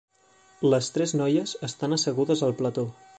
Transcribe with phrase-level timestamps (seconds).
[0.73, 2.87] Les tres noies estan assegudes al plató.